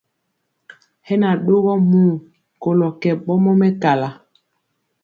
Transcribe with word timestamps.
Hɛ 1.07 1.13
na 1.21 1.29
ɗogɔ 1.45 1.73
muu 1.89 2.13
kolɔ 2.61 2.87
kɛ 3.01 3.11
ɓɔmɔ 3.25 3.51
mɛkala. 3.59 4.09